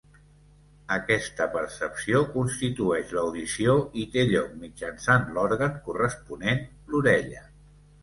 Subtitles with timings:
[0.95, 7.51] Aquesta percepció constitueix l'audició i té lloc mitjançant l'òrgan corresponent, l'orella.